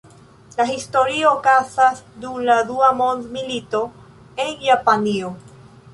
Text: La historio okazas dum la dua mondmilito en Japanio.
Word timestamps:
La 0.59 0.65
historio 0.69 1.27
okazas 1.41 2.01
dum 2.23 2.39
la 2.49 2.57
dua 2.71 2.91
mondmilito 3.03 3.83
en 4.47 4.53
Japanio. 4.73 5.35